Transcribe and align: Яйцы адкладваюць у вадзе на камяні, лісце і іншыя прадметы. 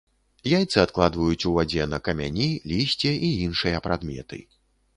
Яйцы 0.51 0.77
адкладваюць 0.83 1.47
у 1.51 1.53
вадзе 1.59 1.87
на 1.93 1.99
камяні, 2.09 2.49
лісце 2.73 3.13
і 3.31 3.33
іншыя 3.45 3.85
прадметы. 3.87 4.45